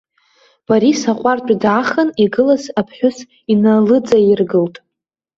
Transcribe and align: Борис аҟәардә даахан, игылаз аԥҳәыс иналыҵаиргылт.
Борис 0.67 1.01
аҟәардә 1.11 1.53
даахан, 1.61 2.09
игылаз 2.23 2.63
аԥҳәыс 2.79 3.17
иналыҵаиргылт. 3.53 4.75